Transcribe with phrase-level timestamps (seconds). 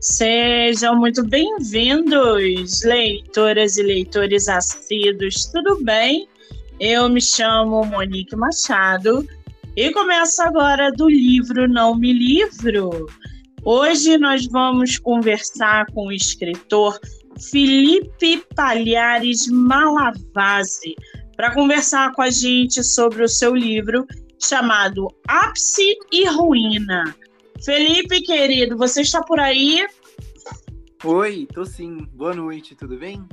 [0.00, 6.26] Sejam muito bem-vindos, leitoras e leitores assíduos, tudo bem?
[6.80, 9.28] Eu me chamo Monique Machado
[9.76, 13.08] e começo agora do livro Não Me Livro.
[13.62, 16.98] Hoje nós vamos conversar com o escritor
[17.50, 20.96] Felipe Palhares Malavase
[21.36, 24.06] para conversar com a gente sobre o seu livro
[24.38, 27.14] chamado Ápice e Ruína.
[27.62, 29.86] Felipe, querido, você está por aí?
[31.02, 32.06] Oi, tô sim.
[32.12, 33.26] Boa noite, tudo bem?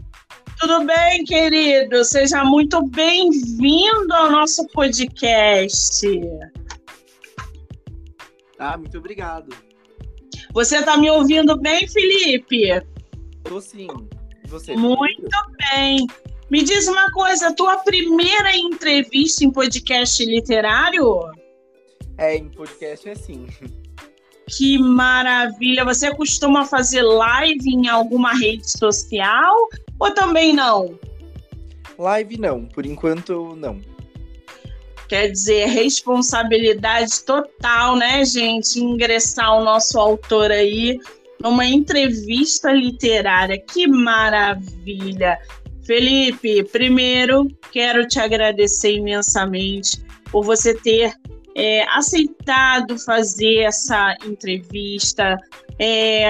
[0.57, 2.01] Tudo bem, querido?
[2.05, 6.07] Seja muito bem-vindo ao nosso podcast.
[8.57, 9.53] Ah, muito obrigado.
[10.53, 12.81] Você está me ouvindo bem, Felipe?
[13.43, 13.87] Tô sim.
[14.45, 14.73] E você?
[14.73, 15.37] Muito
[15.75, 16.07] bem.
[16.49, 21.19] Me diz uma coisa, tua primeira entrevista em podcast literário?
[22.17, 23.45] É, em podcast é sim.
[24.47, 25.83] Que maravilha!
[25.83, 29.55] Você costuma fazer live em alguma rede social
[29.99, 30.97] ou também não?
[31.97, 33.81] Live não, por enquanto não.
[35.09, 38.79] Quer dizer, responsabilidade total, né, gente?
[38.79, 40.99] Ingressar o nosso autor aí
[41.41, 43.57] numa entrevista literária.
[43.59, 45.37] Que maravilha!
[45.83, 51.13] Felipe, primeiro quero te agradecer imensamente por você ter
[51.57, 55.35] é, aceitado fazer essa entrevista,
[55.79, 56.27] é,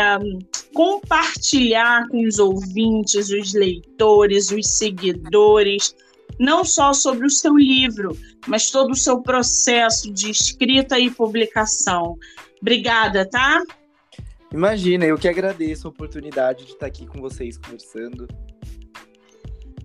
[0.74, 5.94] compartilhar com os ouvintes, os leitores, os seguidores,
[6.40, 12.16] não só sobre o seu livro, mas todo o seu processo de escrita e publicação.
[12.62, 13.62] Obrigada, tá?
[14.54, 18.26] Imagina, eu que agradeço a oportunidade de estar aqui com vocês conversando.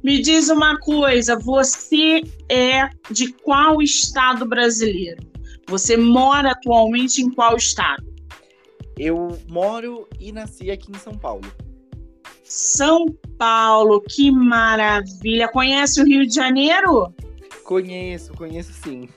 [0.04, 5.31] Me diz uma coisa, você é de qual estado brasileiro?
[5.66, 8.04] Você mora atualmente em qual estado?
[8.98, 11.42] Eu moro e nasci aqui em São Paulo.
[12.44, 13.06] São
[13.38, 15.48] Paulo, que maravilha!
[15.48, 17.12] Conhece o Rio de Janeiro?
[17.64, 19.08] Conheço, conheço sim.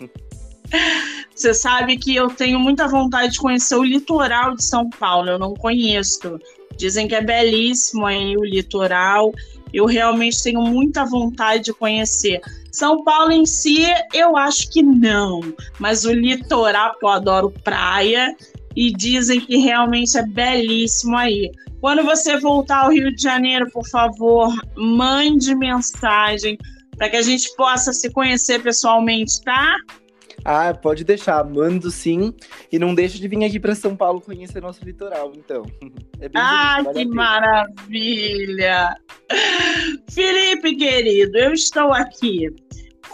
[1.35, 5.39] Você sabe que eu tenho muita vontade de conhecer o litoral de São Paulo, eu
[5.39, 6.39] não conheço.
[6.77, 9.33] Dizem que é belíssimo aí o litoral.
[9.73, 12.41] Eu realmente tenho muita vontade de conhecer.
[12.75, 15.39] São Paulo em si, eu acho que não.
[15.79, 18.35] Mas o litoral, porque eu adoro praia,
[18.75, 21.49] e dizem que realmente é belíssimo aí.
[21.79, 26.57] Quando você voltar ao Rio de Janeiro, por favor, mande mensagem
[26.97, 29.77] para que a gente possa se conhecer pessoalmente, tá?
[30.43, 32.33] Ah, pode deixar, mando sim.
[32.71, 35.63] E não deixe de vir aqui para São Paulo conhecer nosso litoral, então.
[36.21, 38.95] É ah, bonito, que maravilha!
[40.09, 42.55] Felipe, querido, eu estou aqui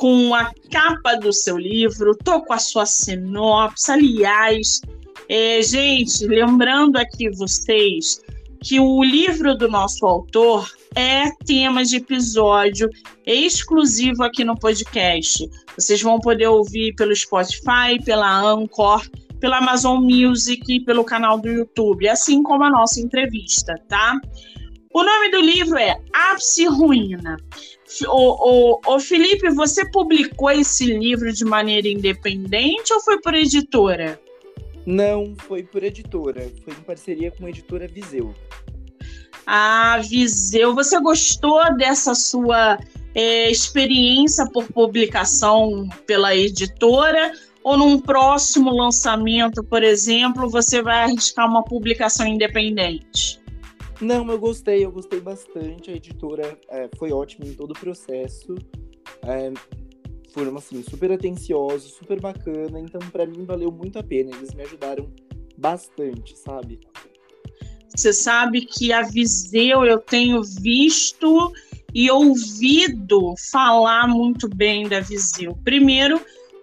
[0.02, 3.92] com a capa do seu livro, tô com a sua sinopse.
[3.92, 4.82] Aliás,
[5.30, 8.20] é, gente, lembrando aqui vocês
[8.64, 12.90] que o livro do nosso autor é tema de episódio
[13.28, 15.48] exclusivo aqui no podcast.
[15.78, 19.08] Vocês vão poder ouvir pelo Spotify, pela Anchor,
[19.40, 24.20] pela Amazon Music pelo canal do YouTube, assim como a nossa entrevista, tá?
[24.94, 27.38] O nome do livro é Ápice Ruína.
[28.08, 34.20] O, o, o Felipe, você publicou esse livro de maneira independente ou foi por editora?
[34.86, 36.50] Não, foi por editora.
[36.64, 38.34] Foi em parceria com a editora Viseu.
[39.46, 42.80] Ah, Viseu, você gostou dessa sua
[43.14, 47.32] é, experiência por publicação pela editora?
[47.64, 53.41] Ou num próximo lançamento, por exemplo, você vai arriscar uma publicação independente?
[54.02, 55.92] Não, eu gostei, eu gostei bastante.
[55.92, 58.56] A editora é, foi ótima em todo o processo.
[59.24, 59.54] É,
[60.34, 62.80] foram assim super atenciosos, super bacana.
[62.80, 64.36] Então, para mim valeu muito a pena.
[64.36, 65.12] Eles me ajudaram
[65.58, 66.80] bastante, sabe?
[67.96, 71.54] Você sabe que a Viseu eu tenho visto
[71.94, 75.56] e ouvido falar muito bem da Viseu.
[75.64, 76.20] Primeiro,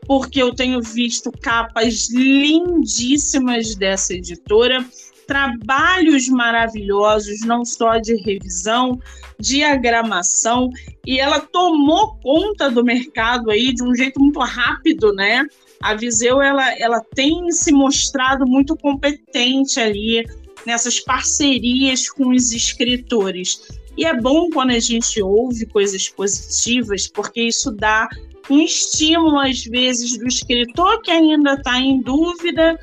[0.07, 4.85] porque eu tenho visto capas lindíssimas dessa editora
[5.29, 8.99] trabalhos maravilhosos, não só de revisão,
[9.39, 10.71] diagramação,
[11.07, 15.45] e ela tomou conta do mercado aí de um jeito muito rápido, né?
[15.83, 20.25] A Viseu ela, ela tem se mostrado muito competente ali
[20.65, 23.69] nessas parcerias com os escritores.
[23.99, 28.09] E é bom quando a gente ouve coisas positivas, porque isso dá
[28.51, 32.79] um estímulo, às vezes, do escritor que ainda está em dúvida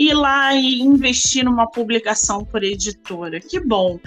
[0.00, 3.38] ir lá e investir numa publicação por editora.
[3.38, 4.00] Que bom.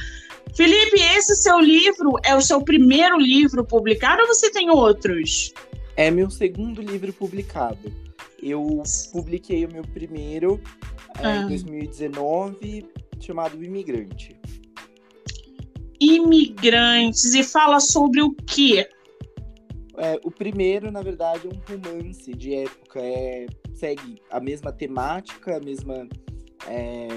[0.55, 5.53] Felipe, esse seu livro é o seu primeiro livro publicado ou você tem outros?
[5.95, 7.93] É meu segundo livro publicado.
[8.41, 8.81] Eu
[9.11, 10.59] publiquei o meu primeiro
[11.19, 11.35] é, ah.
[11.37, 12.85] em 2019,
[13.19, 14.35] chamado Imigrante.
[16.01, 18.89] Imigrantes, e fala sobre o quê?
[19.97, 22.99] É, o primeiro, na verdade, é um romance de época.
[22.99, 26.07] É, segue a mesma temática, a mesma,
[26.67, 27.07] é,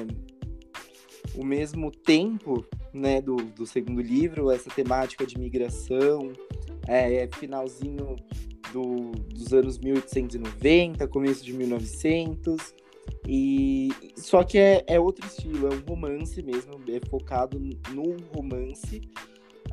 [1.34, 6.32] o mesmo tempo né, do, do segundo livro, essa temática de migração,
[6.86, 8.16] é, é finalzinho
[8.72, 12.74] do, dos anos 1890, começo de 1900.
[13.28, 19.00] E só que é, é outro estilo, é um romance mesmo, é focado no romance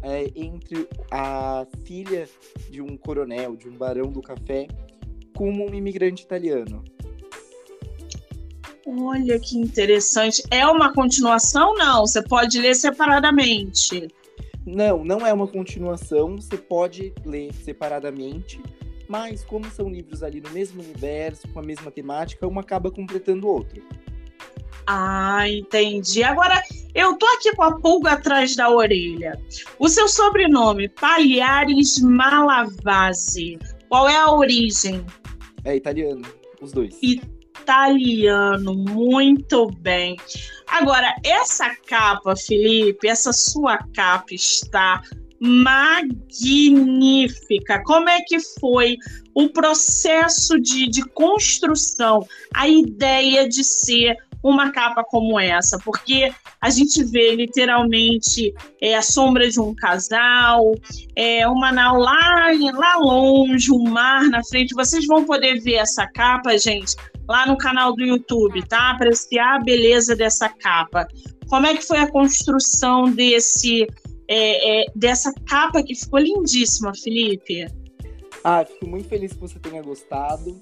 [0.01, 2.27] é, entre a filha
[2.69, 4.67] de um coronel, de um barão do café,
[5.35, 6.83] com um imigrante italiano.
[8.85, 10.43] Olha que interessante.
[10.51, 11.73] É uma continuação?
[11.75, 14.07] Não, você pode ler separadamente.
[14.65, 16.35] Não, não é uma continuação.
[16.35, 18.61] Você pode ler separadamente,
[19.07, 23.47] mas como são livros ali no mesmo universo, com a mesma temática, um acaba completando
[23.47, 23.81] o outro.
[24.85, 26.23] Ah, entendi.
[26.23, 26.61] Agora,
[26.93, 29.39] eu tô aqui com a pulga atrás da orelha.
[29.79, 33.57] O seu sobrenome, Palhares Malavasi,
[33.87, 35.05] qual é a origem?
[35.65, 36.25] É italiano,
[36.61, 36.97] os dois.
[37.01, 40.17] Italiano, muito bem.
[40.67, 45.01] Agora, essa capa, Felipe, essa sua capa está
[45.39, 46.11] magnífica.
[47.83, 48.97] Como é que foi
[49.33, 56.69] o processo de, de construção, a ideia de ser uma capa como essa, porque a
[56.69, 60.75] gente vê literalmente é, a sombra de um casal,
[61.15, 64.75] é, uma nau lá, lá longe, um mar na frente.
[64.75, 66.95] Vocês vão poder ver essa capa, gente,
[67.27, 68.91] lá no canal do YouTube, tá?
[68.91, 71.07] Apreciar a beleza dessa capa.
[71.47, 73.87] Como é que foi a construção desse
[74.27, 77.67] é, é, dessa capa que ficou lindíssima, Felipe?
[78.43, 80.59] Ah, fico muito feliz que você tenha gostado.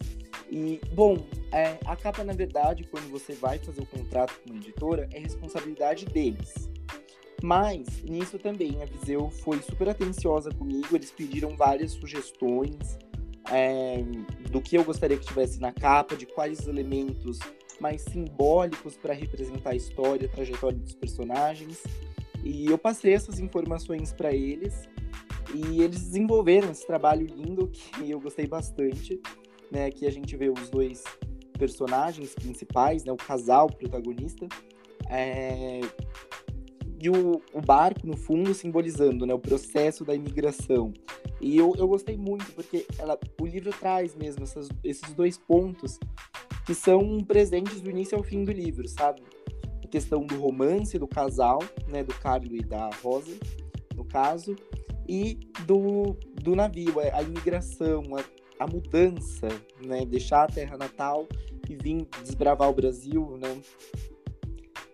[0.51, 1.17] E, bom,
[1.51, 5.19] é, a capa, na verdade, quando você vai fazer o contrato com a editora, é
[5.19, 6.69] responsabilidade deles.
[7.43, 12.97] Mas, nisso também, a Viseu foi super atenciosa comigo, eles pediram várias sugestões
[13.51, 14.03] é,
[14.49, 17.39] do que eu gostaria que tivesse na capa, de quais elementos
[17.79, 21.83] mais simbólicos para representar a história, a trajetória dos personagens.
[22.43, 24.87] E eu passei essas informações para eles
[25.53, 29.19] e eles desenvolveram esse trabalho lindo que eu gostei bastante
[29.71, 29.85] né?
[29.85, 31.03] Aqui a gente vê os dois
[31.61, 33.11] personagens principais, né?
[33.11, 34.47] O casal protagonista.
[35.07, 35.81] É...
[36.99, 40.93] E o, o, barco, no fundo, simbolizando né, o processo da imigração.
[41.39, 45.99] E eu, eu gostei muito, porque ela, o livro traz mesmo essas, esses dois pontos
[46.63, 49.23] que são presentes do início ao fim do livro, sabe?
[49.83, 51.57] A questão do romance do casal,
[51.87, 53.35] né, do Carlo e da Rosa,
[53.95, 54.55] no caso,
[55.09, 58.23] e do, do navio, a imigração, a
[58.61, 59.47] a mudança,
[59.83, 60.05] né?
[60.05, 61.27] Deixar a terra natal
[61.71, 63.61] e vir desbravar o Brasil, né?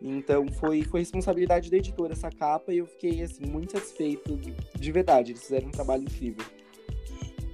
[0.02, 4.40] Então foi, foi responsabilidade da editora essa capa e eu fiquei assim muito satisfeito
[4.78, 5.32] de verdade.
[5.32, 6.46] Eles fizeram um trabalho incrível.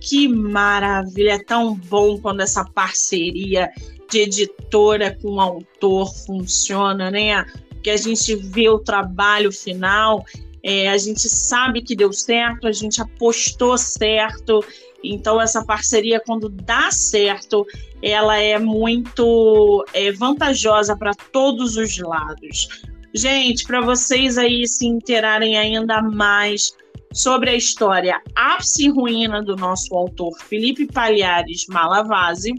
[0.01, 1.35] Que maravilha!
[1.35, 3.71] É tão bom quando essa parceria
[4.09, 7.45] de editora com autor funciona, né?
[7.81, 10.25] Que a gente vê o trabalho final,
[10.61, 14.63] é, a gente sabe que deu certo, a gente apostou certo
[15.03, 17.65] então, essa parceria, quando dá certo,
[18.01, 22.83] ela é muito é, vantajosa para todos os lados.
[23.13, 26.73] Gente, para vocês aí se interarem ainda mais
[27.13, 32.51] sobre a história ápice e ruína do nosso autor Felipe Palhares Malavase,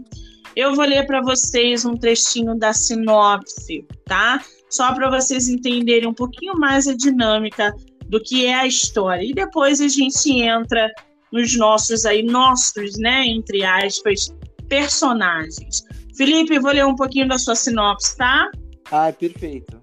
[0.55, 4.41] eu vou ler para vocês um trechinho da sinopse, tá?
[4.69, 7.75] Só para vocês entenderem um pouquinho mais a dinâmica
[8.07, 9.23] do que é a história.
[9.23, 10.89] E depois a gente entra
[11.31, 14.33] nos nossos aí, nossos, né, entre aspas,
[14.67, 15.83] personagens.
[16.15, 18.49] Felipe, vou ler um pouquinho da sua sinopse, tá?
[18.91, 19.81] Ah, perfeito.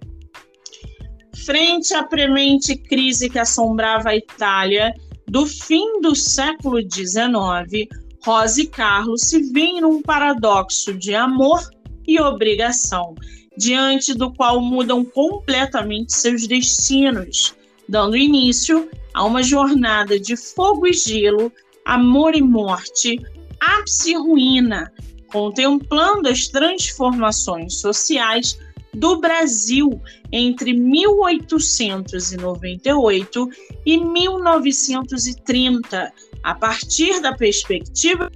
[1.44, 4.94] Frente à premente crise que assombrava a Itália
[5.28, 7.88] do fim do século XIX,
[8.24, 11.60] Rosa e Carlos se veem num paradoxo de amor
[12.06, 13.14] e obrigação,
[13.56, 17.54] diante do qual mudam completamente seus destinos,
[17.88, 21.50] dando início a uma jornada de fogo e gelo,
[21.84, 23.20] amor e morte,
[23.60, 24.92] ápice e ruína,
[25.26, 28.58] contemplando as transformações sociais
[28.94, 30.00] do Brasil
[30.30, 33.48] entre 1898
[33.86, 38.30] e 1930, a partir da perspectiva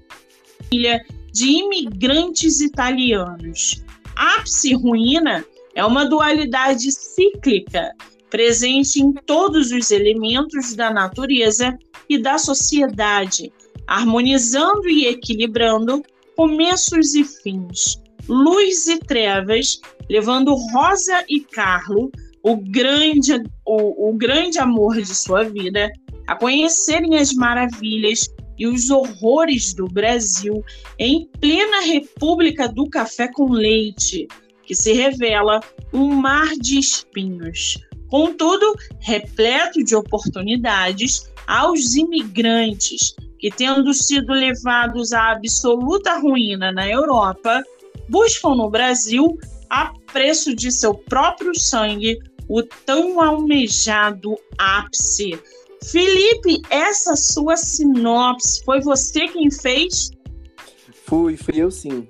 [0.71, 3.85] de imigrantes italianos.
[4.15, 7.93] Ápice e ruína é uma dualidade cíclica
[8.31, 11.77] presente em todos os elementos da natureza
[12.09, 13.53] e da sociedade,
[13.87, 16.03] harmonizando e equilibrando
[16.37, 22.11] começos e fins, luz e trevas, levando Rosa e Carlo,
[22.43, 25.91] o grande, o, o grande amor de sua vida,
[26.27, 28.29] a conhecerem as maravilhas
[28.59, 30.65] e os horrores do Brasil
[30.99, 34.27] em plena República do Café com Leite,
[34.65, 35.61] que se revela
[35.93, 37.79] um mar de espinhos.
[38.09, 47.63] Contudo, repleto de oportunidades aos imigrantes que, tendo sido levados à absoluta ruína na Europa,
[48.09, 49.37] buscam no Brasil,
[49.69, 55.39] a preço de seu próprio sangue, o tão almejado ápice.
[55.85, 60.11] Felipe, essa sua sinopse foi você quem fez?
[61.05, 62.07] Fui, fui eu sim.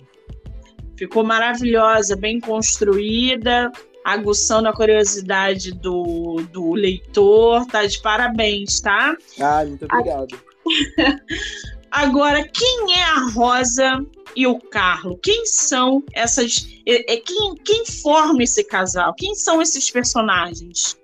[0.96, 3.70] Ficou maravilhosa, bem construída,
[4.06, 7.66] aguçando a curiosidade do, do leitor.
[7.66, 9.16] Tá de parabéns, tá?
[9.40, 10.38] Ah, muito obrigado.
[11.90, 15.18] Agora, quem é a Rosa e o Carlo?
[15.22, 16.68] Quem são essas.
[16.84, 19.12] Quem, quem forma esse casal?
[19.14, 20.96] Quem são esses personagens?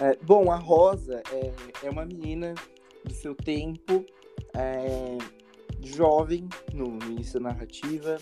[0.00, 2.54] É, bom, a Rosa é, é uma menina
[3.04, 4.04] do seu tempo,
[4.54, 5.18] é,
[5.82, 8.18] jovem no início da narrativa,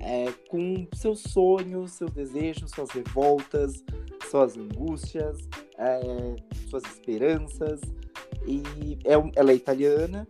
[0.00, 3.84] é, com seus sonhos, seus desejos, suas revoltas,
[4.30, 5.38] suas angústias,
[5.78, 6.36] é,
[6.68, 7.80] suas esperanças.
[8.46, 10.26] E é, ela é italiana,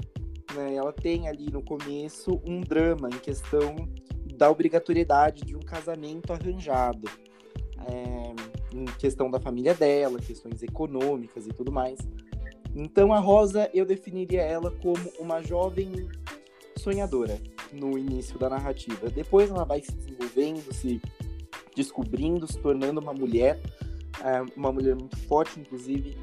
[0.55, 0.75] né?
[0.75, 3.89] Ela tem ali no começo um drama em questão
[4.37, 7.09] da obrigatoriedade de um casamento arranjado.
[7.89, 11.99] É, em questão da família dela, questões econômicas e tudo mais.
[12.75, 16.09] Então a Rosa eu definiria ela como uma jovem
[16.77, 17.41] sonhadora
[17.73, 19.09] no início da narrativa.
[19.11, 21.01] Depois ela vai se desenvolvendo, se
[21.75, 23.61] descobrindo, se tornando uma mulher,
[24.25, 26.17] é, uma mulher muito forte, inclusive.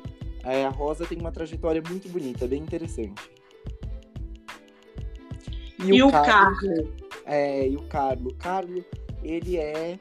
[0.43, 3.21] É, a Rosa tem uma trajetória muito bonita, bem interessante.
[5.79, 6.59] E, e o, Carlos?
[6.59, 6.93] Carlo?
[7.25, 8.29] É, e o Carlo.
[8.29, 8.83] O Carlo,
[9.23, 9.99] ele é,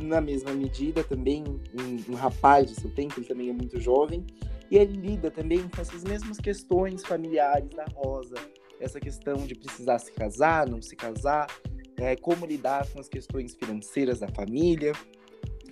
[0.00, 4.24] na mesma medida, também um, um rapaz de seu tempo, ele também é muito jovem.
[4.70, 8.36] E ele lida também com essas mesmas questões familiares da Rosa,
[8.80, 11.46] essa questão de precisar se casar, não se casar,
[11.96, 14.92] é, como lidar com as questões financeiras da família,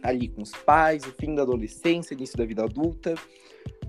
[0.02, 3.14] ali com os pais, o fim da adolescência, início da vida adulta.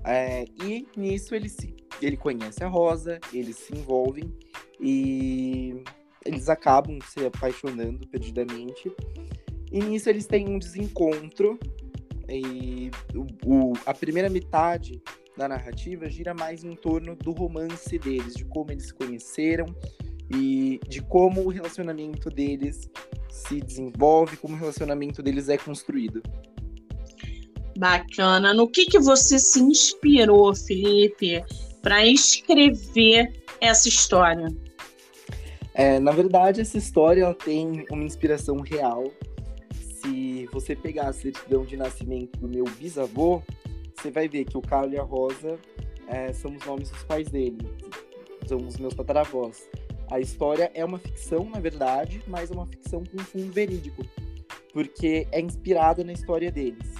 [0.04, 4.32] É, e nisso ele, se, ele conhece a Rosa, eles se envolvem
[4.80, 5.82] e
[6.24, 8.92] eles acabam se apaixonando perdidamente.
[9.72, 11.58] E nisso eles têm um desencontro
[12.28, 15.02] e o, o, a primeira metade
[15.36, 19.66] da narrativa gira mais em torno do romance deles, de como eles se conheceram
[20.30, 22.88] e de como o relacionamento deles
[23.28, 26.22] se desenvolve, como o relacionamento deles é construído.
[27.76, 28.54] Bacana.
[28.54, 31.42] No que, que você se inspirou, Felipe,
[31.82, 34.48] para escrever essa história?
[35.74, 39.10] É, na verdade, essa história ela tem uma inspiração real.
[40.00, 43.42] Se você pegar a certidão de nascimento do meu bisavô,
[44.04, 45.58] você vai ver que o Carlos e a Rosa
[46.08, 47.56] é, são os nomes dos pais dele,
[48.46, 49.66] são os meus tataravós.
[50.10, 54.04] A história é uma ficção, na verdade, mas é uma ficção com fundo verídico,
[54.74, 56.92] porque é inspirada na história deles.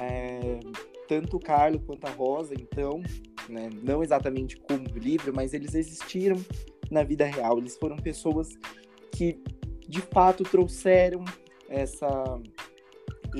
[0.00, 0.58] É,
[1.06, 3.00] tanto o Carlos quanto a Rosa, então,
[3.48, 6.44] né, não exatamente como o livro, mas eles existiram
[6.90, 7.58] na vida real.
[7.58, 8.48] Eles foram pessoas
[9.12, 9.40] que,
[9.88, 11.24] de fato, trouxeram
[11.68, 12.42] essa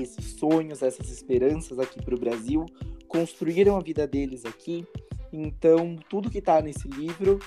[0.01, 2.65] esses sonhos, essas esperanças aqui para o Brasil,
[3.07, 4.85] construíram a vida deles aqui.
[5.31, 7.39] Então, tudo que está nesse livro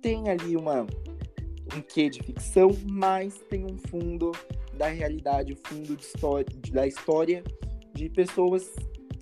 [0.00, 4.32] tem ali uma, um quê de ficção, mas tem um fundo
[4.76, 7.42] da realidade, o um fundo história, da história
[7.94, 8.70] de pessoas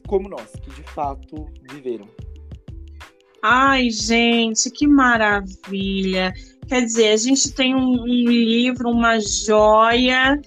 [0.07, 2.09] como nós, que de fato viveram.
[3.43, 6.33] Ai, gente, que maravilha!
[6.69, 10.41] Quer dizer, a gente tem um, um livro, uma joia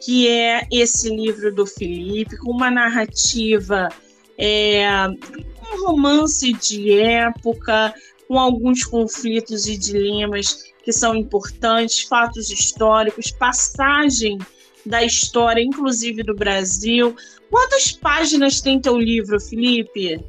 [0.00, 3.88] que é esse livro do Felipe, com uma narrativa,
[4.36, 7.94] é, um romance de época,
[8.26, 14.38] com alguns conflitos e dilemas que são importantes, fatos históricos, passagem
[14.86, 17.14] da história, inclusive do Brasil.
[17.50, 20.24] Quantas páginas tem teu livro, Felipe?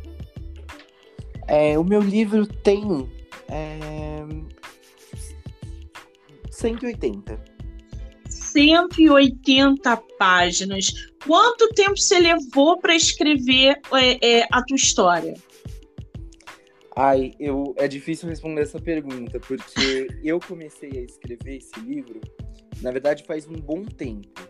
[1.47, 3.09] É, o meu livro tem
[3.47, 4.25] é,
[6.49, 7.58] 180.
[8.59, 10.91] 180 páginas.
[11.25, 15.33] Quanto tempo você levou para escrever é, é, a tua história?
[16.95, 22.19] Ai, eu, é difícil responder essa pergunta, porque eu comecei a escrever esse livro,
[22.81, 24.41] na verdade, faz um bom tempo.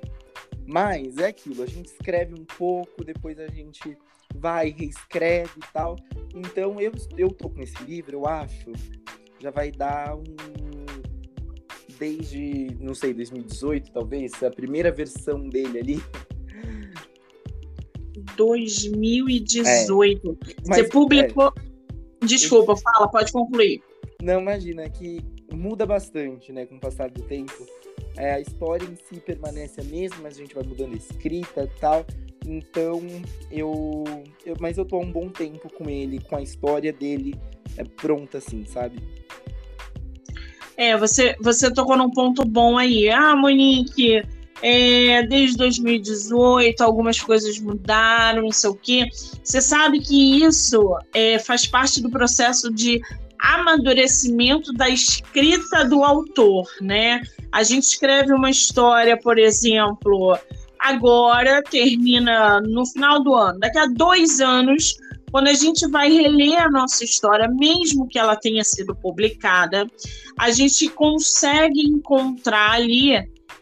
[0.66, 3.98] Mas é aquilo, a gente escreve um pouco, depois a gente
[4.36, 5.96] vai, reescreve e tal.
[6.36, 8.72] Então, eu, eu tô com esse livro, eu acho,
[9.40, 10.69] já vai dar um
[12.00, 16.04] desde, não sei, 2018, talvez, a primeira versão dele ali.
[18.36, 20.38] 2018.
[20.42, 21.54] É, Você publicou.
[22.22, 23.82] É, Desculpa, fala, pode concluir.
[24.22, 25.22] Não, imagina que
[25.54, 27.66] muda bastante, né, com o passar do tempo.
[28.18, 31.64] É, a história em si permanece a mesma, mas a gente vai mudando a escrita
[31.64, 32.06] e tal.
[32.46, 33.02] Então,
[33.52, 34.04] eu,
[34.46, 34.56] eu.
[34.60, 37.36] Mas eu tô há um bom tempo com ele, com a história dele
[37.78, 39.00] é, pronta, assim, sabe?
[40.80, 43.10] É, você, você tocou num ponto bom aí.
[43.10, 44.24] Ah, Monique,
[44.62, 49.06] é, desde 2018 algumas coisas mudaram, não sei o quê.
[49.44, 53.02] Você sabe que isso é, faz parte do processo de
[53.42, 57.24] amadurecimento da escrita do autor, né?
[57.52, 60.38] A gente escreve uma história, por exemplo,
[60.80, 63.60] agora termina no final do ano.
[63.60, 64.96] Daqui a dois anos
[65.32, 69.88] quando a gente vai reler a nossa história, mesmo que ela tenha sido publicada,
[70.38, 73.16] a gente consegue encontrar ali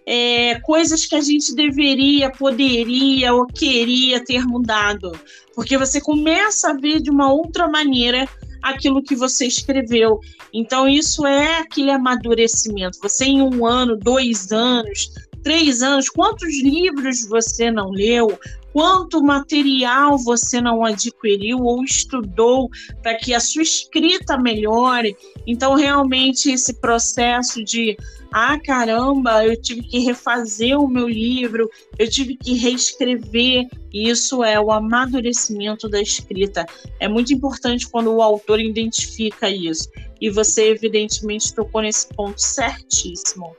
[0.06, 5.12] é, coisas que a gente deveria, poderia ou queria ter mudado.
[5.54, 8.28] Porque você começa a ver de uma outra maneira
[8.62, 10.20] aquilo que você escreveu.
[10.54, 12.98] Então, isso é aquele amadurecimento.
[13.02, 15.12] Você, em um ano, dois anos,
[15.44, 18.38] três anos, quantos livros você não leu?
[18.78, 22.70] quanto material você não adquiriu ou estudou
[23.02, 25.18] para que a sua escrita melhore.
[25.48, 27.98] Então, realmente, esse processo de
[28.32, 33.68] ah, caramba, eu tive que refazer o meu livro, eu tive que reescrever.
[33.94, 36.66] Isso é o amadurecimento da escrita.
[37.00, 39.90] É muito importante quando o autor identifica isso.
[40.20, 43.56] E você, evidentemente, tocou nesse ponto certíssimo.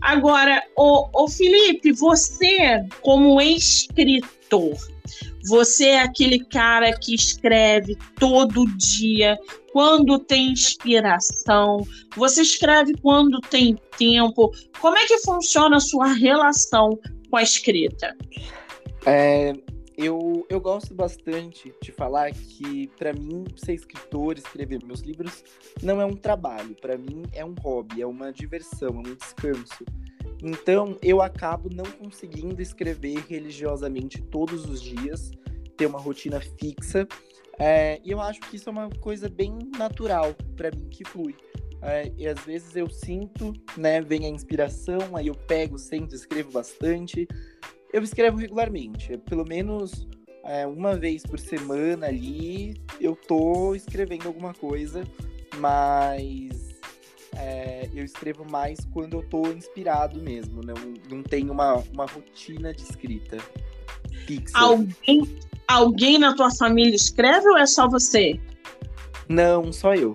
[0.00, 4.76] Agora, o, o Felipe, você, como escritor,
[5.46, 9.38] você é aquele cara que escreve todo dia,
[9.72, 14.50] quando tem inspiração, você escreve quando tem tempo.
[14.80, 16.98] Como é que funciona a sua relação
[17.30, 18.16] com a escrita?
[19.06, 19.52] É,
[19.96, 25.42] eu, eu gosto bastante de falar que, para mim, ser escritor, escrever meus livros,
[25.82, 26.76] não é um trabalho.
[26.80, 29.84] Para mim, é um hobby, é uma diversão, é um descanso.
[30.42, 35.30] Então, eu acabo não conseguindo escrever religiosamente todos os dias,
[35.76, 37.06] ter uma rotina fixa.
[37.58, 41.34] É, e eu acho que isso é uma coisa bem natural para mim, que flui.
[41.82, 46.52] É, e às vezes eu sinto, né, vem a inspiração, aí eu pego, sento, escrevo
[46.52, 47.26] bastante.
[47.92, 50.06] Eu escrevo regularmente, pelo menos
[50.44, 55.02] é, uma vez por semana ali eu tô escrevendo alguma coisa,
[55.56, 56.67] mas
[57.38, 60.74] é, eu escrevo mais quando eu tô inspirado mesmo, não,
[61.10, 63.38] não tenho uma, uma rotina de escrita
[64.26, 64.58] fixa.
[64.58, 68.38] Alguém, alguém na tua família escreve ou é só você?
[69.28, 70.14] Não, só eu.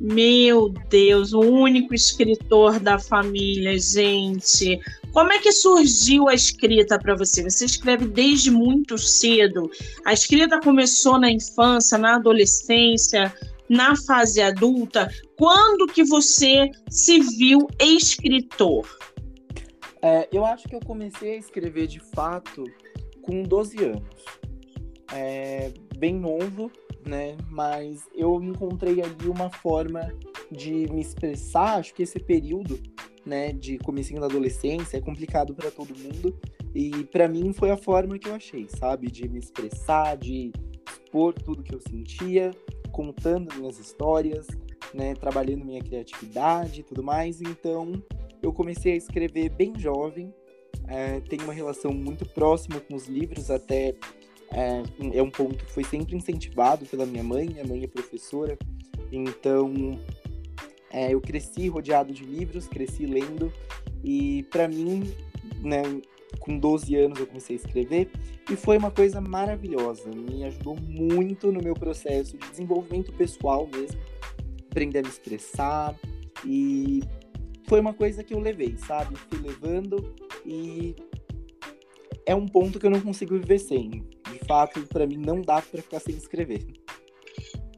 [0.00, 4.80] Meu Deus, o único escritor da família, gente.
[5.12, 7.42] Como é que surgiu a escrita para você?
[7.42, 9.70] Você escreve desde muito cedo.
[10.04, 13.34] A escrita começou na infância, na adolescência,
[13.70, 15.08] na fase adulta.
[15.38, 18.84] Quando que você se viu escritor?
[20.02, 22.64] É, eu acho que eu comecei a escrever de fato
[23.22, 24.24] com 12 anos.
[25.12, 26.70] É, bem novo,
[27.06, 27.36] né?
[27.48, 30.12] Mas eu encontrei ali uma forma
[30.50, 31.78] de me expressar.
[31.78, 32.80] Acho que esse período
[33.24, 36.36] né, de comecinho da adolescência, é complicado para todo mundo.
[36.74, 40.52] E para mim foi a forma que eu achei, sabe, de me expressar, de
[40.88, 42.52] expor tudo que eu sentia,
[43.00, 44.46] contando minhas histórias,
[44.92, 47.40] né, trabalhando minha criatividade e tudo mais.
[47.40, 47.92] Então,
[48.42, 50.34] eu comecei a escrever bem jovem.
[50.86, 53.94] É, tenho uma relação muito próxima com os livros, até
[54.52, 54.82] é,
[55.14, 57.48] é um ponto que foi sempre incentivado pela minha mãe.
[57.48, 58.58] Minha mãe é professora,
[59.10, 59.98] então
[60.90, 63.50] é, eu cresci rodeado de livros, cresci lendo,
[64.04, 65.14] e para mim,
[65.62, 65.82] né,
[66.38, 68.10] com 12 anos eu comecei a escrever,
[68.50, 74.00] e foi uma coisa maravilhosa, me ajudou muito no meu processo de desenvolvimento pessoal mesmo,
[74.70, 75.94] aprender a me expressar,
[76.44, 77.02] e
[77.66, 79.16] foi uma coisa que eu levei, sabe?
[79.16, 80.14] Fui levando
[80.44, 80.94] e
[82.26, 83.90] é um ponto que eu não consigo viver sem.
[83.90, 86.66] De fato, para mim não dá para ficar sem escrever.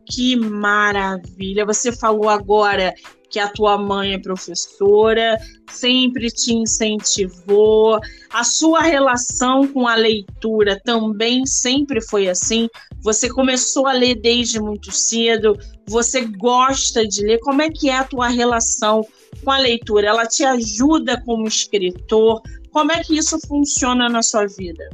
[0.07, 1.65] Que maravilha!
[1.67, 2.95] Você falou agora
[3.33, 5.39] que a tua mãe é professora,
[5.71, 7.99] sempre te incentivou.
[8.31, 12.69] A sua relação com a leitura também sempre foi assim.
[13.01, 17.41] Você começou a ler desde muito cedo, você gosta de ler.
[17.41, 19.01] Como é que é a tua relação
[19.43, 20.09] com a leitura?
[20.09, 22.43] Ela te ajuda como escritor?
[22.71, 24.89] Como é que isso funciona na sua vida?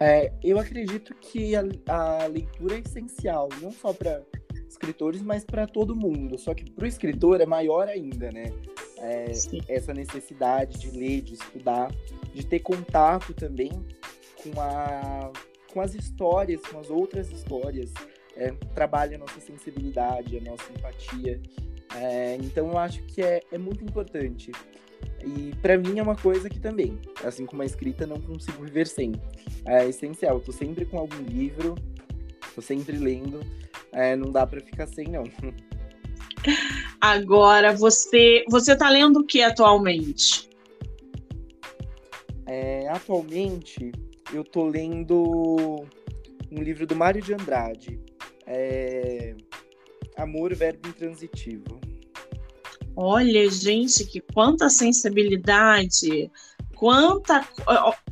[0.00, 4.22] É, eu acredito que a, a, leitura é essencial, não só para
[4.68, 6.38] escritores, mas para todo mundo.
[6.38, 8.52] Só que para o escritor é maior ainda, né?
[8.98, 9.26] É,
[9.68, 11.92] essa necessidade de ler, de estudar,
[12.34, 13.70] de ter contato também
[14.42, 15.32] com a,
[15.72, 17.92] com as histórias, com as outras histórias,
[18.36, 21.40] é, trabalha a nossa sensibilidade, a nossa empatia.
[21.96, 24.52] É, então eu acho que é, é muito importante.
[25.24, 28.86] E para mim é uma coisa que também, assim como a escrita, não consigo viver
[28.86, 29.12] sem.
[29.64, 30.36] É essencial.
[30.36, 31.74] Eu tô sempre com algum livro,
[32.54, 33.40] tô sempre lendo.
[33.92, 35.24] É, não dá para ficar sem, não.
[37.00, 40.48] Agora, você, você tá lendo o que atualmente?
[42.46, 43.92] É, atualmente,
[44.32, 45.84] eu tô lendo
[46.50, 48.00] um livro do Mário de Andrade.
[48.46, 49.34] É...
[50.16, 51.80] Amor, verbo intransitivo.
[52.96, 56.30] Olha, gente, que quanta sensibilidade,
[56.74, 57.46] quanta.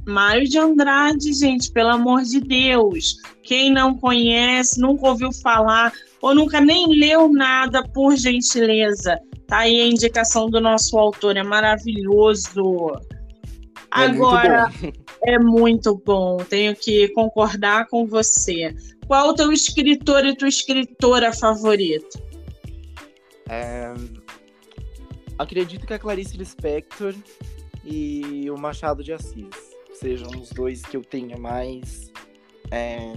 [0.07, 3.17] Mário de Andrade, gente, pelo amor de Deus.
[3.43, 5.93] Quem não conhece, nunca ouviu falar,
[6.23, 9.19] ou nunca nem leu nada, por gentileza.
[9.49, 12.93] Tá aí a indicação do nosso autor, é maravilhoso.
[13.97, 18.73] É Agora, muito é muito bom, tenho que concordar com você.
[19.09, 22.23] Qual o teu escritor e tua escritora favorito?
[23.49, 23.93] É,
[25.37, 27.15] acredito que a Clarice Lispector
[27.85, 29.66] e o Machado de Assis
[29.99, 32.13] sejam os dois que eu tenha mais
[32.71, 33.15] é,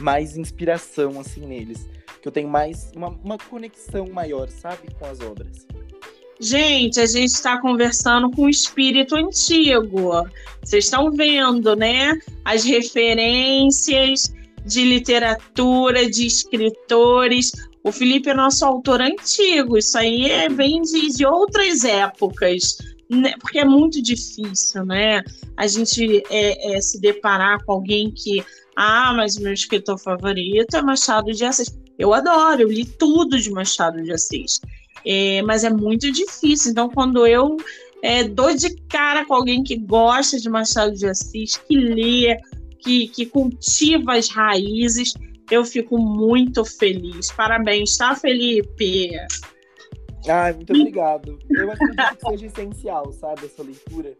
[0.00, 1.88] mais inspiração assim neles,
[2.20, 5.66] que eu tenho mais uma, uma conexão maior, sabe, com as obras.
[6.40, 10.10] Gente, a gente está conversando com o espírito antigo.
[10.62, 12.18] Vocês estão vendo, né?
[12.44, 17.52] As referências de literatura, de escritores.
[17.84, 22.78] O Felipe é nosso autor antigo, isso aí é, vem de, de outras épocas?
[23.40, 25.22] Porque é muito difícil, né?
[25.56, 28.44] A gente é, é, se deparar com alguém que,
[28.76, 31.76] ah, mas meu escritor favorito é Machado de Assis.
[31.98, 34.60] Eu adoro, eu li tudo de Machado de Assis,
[35.06, 36.72] é, mas é muito difícil.
[36.72, 37.56] Então, quando eu
[38.02, 42.36] é, dou de cara com alguém que gosta de Machado de Assis, que lê,
[42.80, 45.14] que, que cultiva as raízes,
[45.50, 47.30] eu fico muito feliz.
[47.32, 49.10] Parabéns, tá, Felipe?
[50.28, 51.38] Ai, muito obrigado.
[51.50, 54.16] Eu acredito que seja essencial, sabe, essa leitura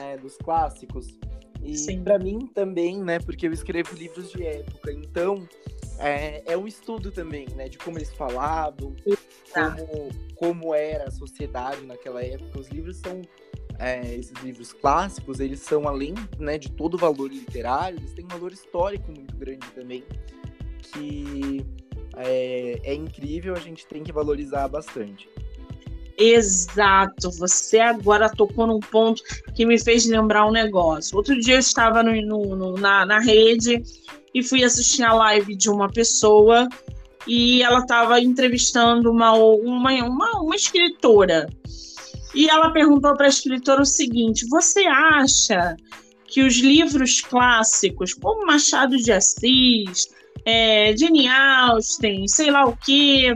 [0.00, 1.18] é, dos clássicos.
[1.62, 5.48] E para mim também, né, porque eu escrevo livros de época, então
[5.98, 8.94] é, é um estudo também, né, de como eles falavam,
[9.52, 12.60] como, como era a sociedade naquela época.
[12.60, 13.20] Os livros são
[13.78, 18.24] é, esses livros clássicos, eles são além né, de todo o valor literário, eles têm
[18.24, 20.04] um valor histórico muito grande também
[20.92, 21.66] que
[22.16, 25.28] é, é incrível, a gente tem que valorizar bastante.
[26.18, 29.22] Exato, você agora tocou num ponto
[29.54, 31.16] que me fez lembrar um negócio.
[31.16, 33.82] Outro dia eu estava no, no, na, na rede
[34.32, 36.68] e fui assistir a live de uma pessoa
[37.26, 41.50] e ela estava entrevistando uma, uma, uma, uma escritora.
[42.34, 45.76] E ela perguntou para a escritora o seguinte: Você acha
[46.26, 50.08] que os livros clássicos, como Machado de Assis,
[50.44, 53.32] é, Jane Austen, sei lá o que.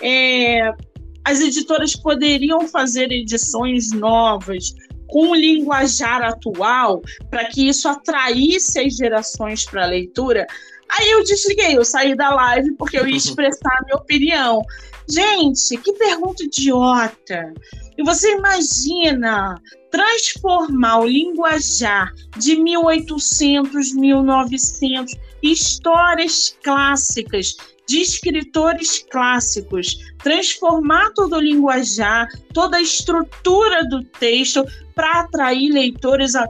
[0.00, 0.72] É,
[1.24, 4.74] as editoras poderiam fazer edições novas
[5.06, 10.46] com o linguajar atual para que isso atraísse as gerações para a leitura.
[10.90, 14.62] Aí eu desliguei, eu saí da live porque eu ia expressar a minha opinião.
[15.08, 17.52] Gente, que pergunta idiota!
[17.96, 19.54] E você imagina
[19.90, 27.56] transformar o linguajar de 1800, 1900 histórias clássicas
[27.88, 36.34] de escritores clássicos, transformar todo o linguajar, toda a estrutura do texto para atrair leitores
[36.34, 36.48] a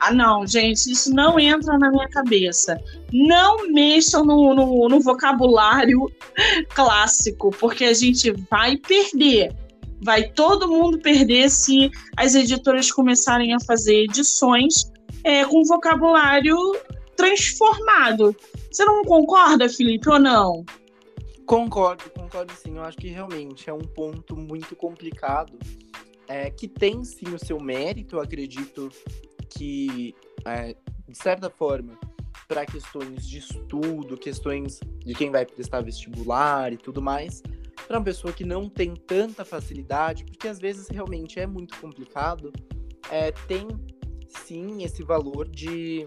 [0.00, 2.80] ah, não, gente, isso não entra na minha cabeça.
[3.12, 6.06] Não mexam no, no, no, vocabulário
[6.72, 9.52] clássico, porque a gente vai perder.
[10.00, 14.88] Vai todo mundo perder se as editoras começarem a fazer edições
[15.24, 16.56] é, com vocabulário
[17.18, 18.34] transformado.
[18.70, 20.64] Você não concorda, Felipe, ou não?
[21.44, 22.76] Concordo, concordo sim.
[22.76, 25.58] Eu acho que realmente é um ponto muito complicado,
[26.28, 28.88] é, que tem sim o seu mérito, eu acredito
[29.50, 30.76] que, é,
[31.08, 31.98] de certa forma,
[32.46, 37.42] para questões de estudo, questões de quem vai prestar vestibular e tudo mais,
[37.86, 42.52] para uma pessoa que não tem tanta facilidade, porque às vezes realmente é muito complicado,
[43.10, 43.66] é, tem
[44.28, 46.06] sim esse valor de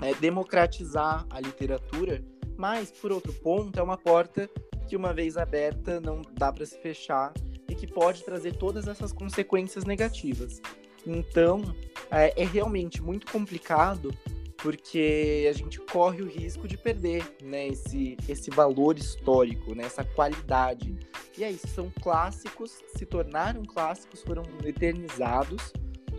[0.00, 2.24] é, democratizar a literatura,
[2.56, 4.48] mas, por outro ponto, é uma porta
[4.88, 7.32] que, uma vez aberta, não dá para se fechar
[7.68, 10.60] e que pode trazer todas essas consequências negativas.
[11.06, 11.62] Então,
[12.10, 14.14] é, é realmente muito complicado
[14.62, 20.04] porque a gente corre o risco de perder né, esse, esse valor histórico, né, essa
[20.04, 20.96] qualidade.
[21.36, 25.72] E é isso, são clássicos, se tornaram clássicos, foram eternizados,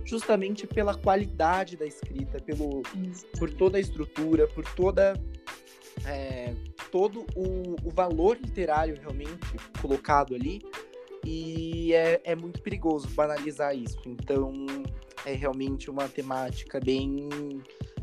[0.06, 2.84] justamente pela qualidade da escrita, pelo,
[3.38, 5.14] por toda a estrutura, por toda
[6.06, 6.54] é,
[6.92, 10.62] todo o, o, valor literário realmente colocado ali.
[11.26, 13.98] E é, é muito perigoso banalizar isso.
[14.06, 14.66] Então,
[15.26, 17.30] é realmente uma temática bem,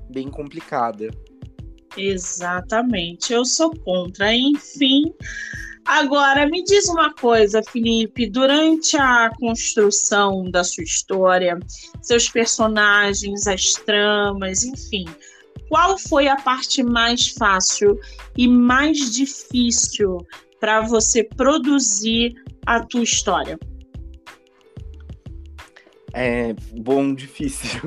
[0.08, 1.10] bem complicada.
[1.96, 4.34] Exatamente, eu sou contra.
[4.34, 5.12] Enfim,
[5.84, 11.58] agora me diz uma coisa, Felipe: durante a construção da sua história,
[12.02, 15.04] seus personagens, as tramas, enfim,
[15.68, 17.98] qual foi a parte mais fácil
[18.36, 20.18] e mais difícil
[20.58, 22.34] para você produzir
[22.66, 23.58] a tua história?
[26.12, 27.80] É bom, difícil.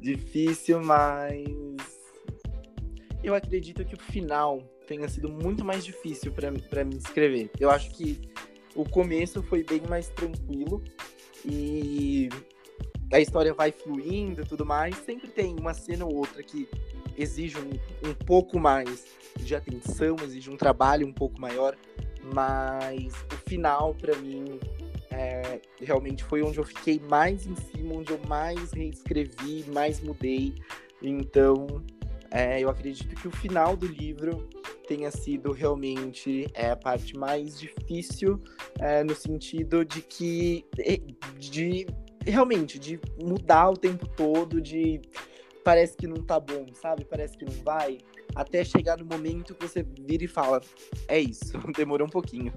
[0.00, 1.44] difícil, mas
[3.22, 7.50] eu acredito que o final tenha sido muito mais difícil para me escrever.
[7.58, 8.20] Eu acho que
[8.74, 10.82] o começo foi bem mais tranquilo
[11.44, 12.28] e
[13.12, 14.96] a história vai fluindo e tudo mais.
[14.96, 16.68] Sempre tem uma cena ou outra que
[17.16, 21.76] exige um, um pouco mais de atenção, exige um trabalho um pouco maior,
[22.34, 24.58] mas o final, para mim,
[25.10, 30.54] é, realmente foi onde eu fiquei mais em cima, onde eu mais reescrevi, mais mudei.
[31.02, 31.84] Então,
[32.34, 34.48] é, eu acredito que o final do livro
[34.88, 38.42] tenha sido realmente é, a parte mais difícil,
[38.80, 40.66] é, no sentido de que.
[41.38, 41.86] de
[42.26, 45.00] realmente, de mudar o tempo todo, de.
[45.62, 47.04] Parece que não tá bom, sabe?
[47.04, 47.98] Parece que não vai.
[48.34, 50.60] Até chegar no momento que você vira e fala:
[51.06, 52.52] é isso, demorou um pouquinho.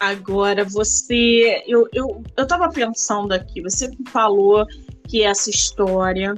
[0.00, 1.62] Agora, você.
[1.66, 4.66] Eu, eu, eu tava pensando aqui, você falou
[5.08, 6.34] que essa história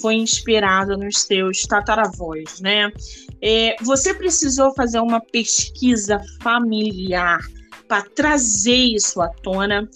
[0.00, 2.90] foi inspirada nos seus tataravós, né?
[3.40, 7.40] É, você precisou fazer uma pesquisa familiar
[7.88, 9.88] para trazer isso à tona,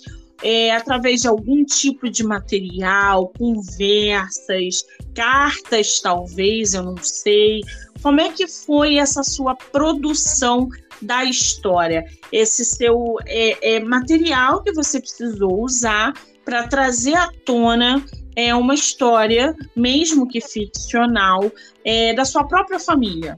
[0.42, 4.84] é, através de algum tipo de material, conversas,
[5.14, 7.62] cartas, talvez, eu não sei.
[8.02, 10.68] Como é que foi essa sua produção
[11.00, 12.04] da história?
[12.30, 16.12] Esse seu é, é material que você precisou usar
[16.46, 18.06] para trazer à tona
[18.36, 21.50] é, uma história, mesmo que ficcional,
[21.84, 23.36] é, da sua própria família.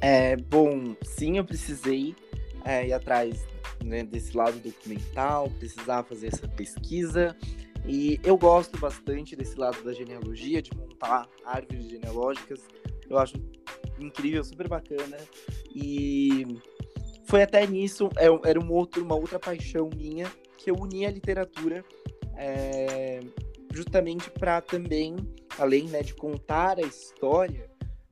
[0.00, 2.16] É, bom, sim, eu precisei
[2.64, 3.46] é, ir atrás
[3.84, 7.36] né, desse lado documental, precisar fazer essa pesquisa.
[7.86, 12.60] E eu gosto bastante desse lado da genealogia, de montar árvores genealógicas.
[13.08, 13.34] Eu acho
[14.00, 15.16] incrível, super bacana.
[15.72, 16.58] E
[17.24, 20.30] foi até nisso, é, era um outro, uma outra paixão minha,
[20.62, 21.84] que eu uni a literatura
[22.36, 23.20] é,
[23.72, 25.16] justamente para também,
[25.58, 27.68] além né, de contar a história,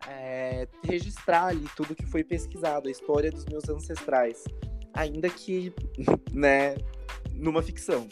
[0.08, 4.44] é, registrar ali tudo que foi pesquisado, a história dos meus ancestrais.
[4.92, 5.72] Ainda que,
[6.32, 6.76] né,
[7.32, 8.08] numa ficção.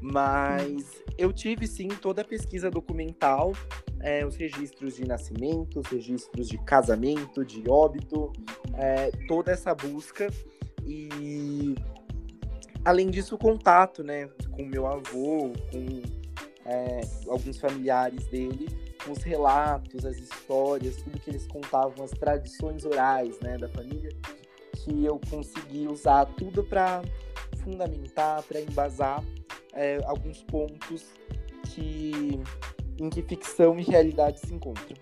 [0.00, 3.52] Mas eu tive sim toda a pesquisa documental,
[4.00, 8.32] é, os registros de nascimento, os registros de casamento, de óbito,
[9.28, 10.28] toda essa busca.
[10.84, 11.74] E
[12.86, 16.02] além disso, o contato, né, com meu avô, com
[16.64, 18.68] é, alguns familiares dele,
[19.08, 24.10] os relatos, as histórias, tudo que eles contavam, as tradições orais, né, da família,
[24.76, 27.02] que eu consegui usar tudo para
[27.64, 29.22] fundamentar, para embasar
[29.72, 31.06] é, alguns pontos
[31.74, 32.40] que
[32.98, 34.96] em que ficção e realidade se encontram.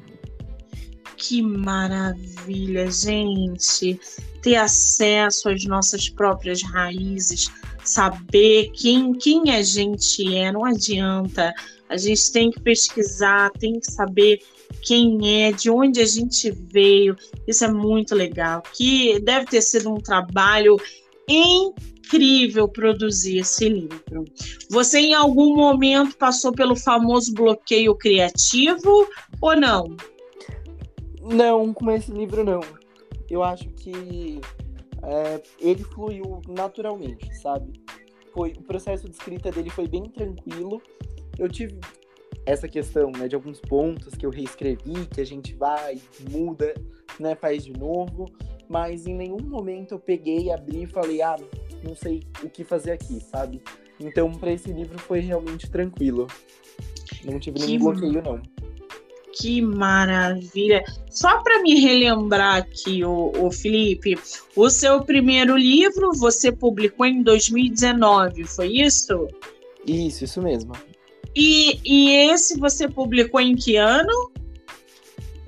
[1.16, 4.00] Que maravilha, gente!
[4.42, 7.50] Ter acesso às nossas próprias raízes,
[7.88, 11.52] saber quem, quem a gente é, não adianta.
[11.88, 14.40] A gente tem que pesquisar, tem que saber
[14.82, 17.16] quem é, de onde a gente veio.
[17.46, 18.62] Isso é muito legal.
[18.72, 20.76] Que deve ter sido um trabalho
[21.28, 24.24] incrível produzir esse livro.
[24.70, 29.06] Você em algum momento passou pelo famoso bloqueio criativo
[29.40, 29.96] ou não?
[31.22, 32.60] Não, com esse livro não.
[33.30, 34.40] Eu acho que
[35.06, 37.72] é, ele fluiu naturalmente, sabe?
[38.32, 40.82] Foi, o processo de escrita dele foi bem tranquilo.
[41.38, 41.78] Eu tive
[42.46, 46.74] essa questão né, de alguns pontos que eu reescrevi, que a gente vai, muda,
[47.18, 48.26] né, faz de novo,
[48.68, 51.36] mas em nenhum momento eu peguei, abri e falei, ah,
[51.82, 53.62] não sei o que fazer aqui, sabe?
[54.00, 56.26] Então, para esse livro foi realmente tranquilo.
[57.24, 58.00] Não tive nenhum que...
[58.00, 58.42] bloqueio, não.
[59.36, 60.84] Que maravilha!
[61.10, 64.16] Só para me relembrar aqui, o, o Felipe,
[64.54, 69.28] o seu primeiro livro você publicou em 2019, foi isso?
[69.86, 70.72] Isso, isso mesmo.
[71.34, 74.30] E, e esse você publicou em que ano?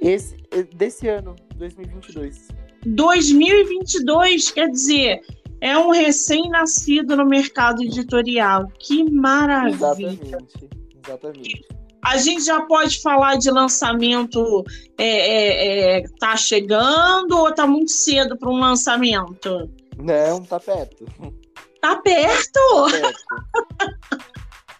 [0.00, 0.36] Esse,
[0.74, 2.48] desse ano, 2022.
[2.86, 5.20] 2022, quer dizer,
[5.60, 8.70] é um recém-nascido no mercado editorial.
[8.78, 9.74] Que maravilha!
[9.74, 10.68] Exatamente,
[11.04, 11.64] exatamente.
[12.06, 14.64] A gente já pode falar de lançamento
[14.96, 19.68] é, é, é tá chegando ou tá muito cedo para um lançamento?
[19.98, 21.04] Não, tá perto.
[21.80, 22.60] Tá perto?
[22.60, 23.16] Tá perto.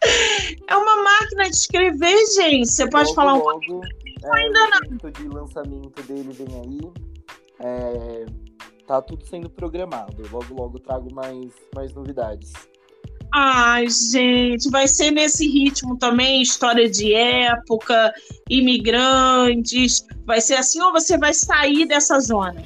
[0.69, 2.71] é uma máquina de escrever, gente.
[2.71, 3.81] Você pode logo, falar um logo, pouquinho?
[4.23, 4.97] É, ainda não.
[5.03, 6.81] O de lançamento dele vem aí.
[7.59, 8.27] É,
[8.87, 10.23] tá tudo sendo programado.
[10.31, 12.53] Logo, logo trago mais, mais novidades.
[13.35, 18.15] Ai, gente, vai ser nesse ritmo também, história de época,
[18.49, 20.07] imigrantes.
[20.25, 22.63] Vai ser assim ou você vai sair dessa zona?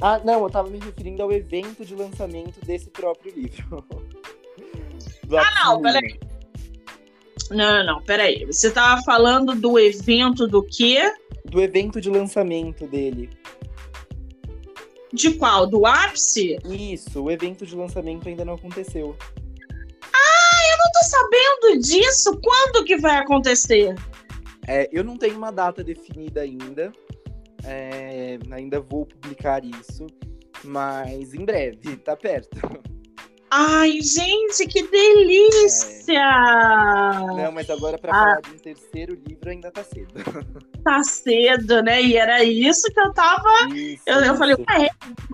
[0.00, 3.84] Ah, não, eu tava me referindo ao evento de lançamento desse próprio livro.
[5.36, 6.20] ah, não, peraí.
[7.50, 8.44] Não, não, peraí.
[8.46, 11.12] Você tava falando do evento do quê?
[11.44, 13.30] Do evento de lançamento dele.
[15.12, 15.66] De qual?
[15.66, 16.58] Do ápice?
[16.64, 19.16] Isso, o evento de lançamento ainda não aconteceu.
[20.12, 22.38] Ah, eu não tô sabendo disso.
[22.42, 23.94] Quando que vai acontecer?
[24.66, 26.92] É, eu não tenho uma data definida ainda.
[27.64, 30.06] É, ainda vou publicar isso,
[30.62, 32.58] mas em breve, tá perto.
[33.50, 35.98] Ai, gente, que delícia!
[36.12, 37.44] É.
[37.44, 38.14] Não, mas agora para ah.
[38.14, 40.12] falar de um terceiro livro ainda tá cedo.
[40.84, 42.00] Tá cedo, né?
[42.00, 43.74] E era isso que eu tava.
[43.74, 44.88] Isso, eu, eu falei, ué,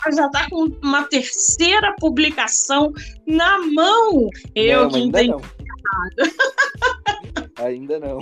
[0.04, 2.92] mas já tá com uma terceira publicação
[3.24, 4.28] na mão.
[4.52, 5.44] Eu não, que ainda entendi.
[5.84, 7.54] Não.
[7.64, 8.18] ainda não.